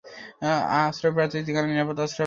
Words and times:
আশ্রয়প্রার্থী 0.79 1.37
যেখানে 1.47 1.67
নিরাপদ 1.67 1.97
আশ্রয় 1.97 2.09
পায়। 2.09 2.19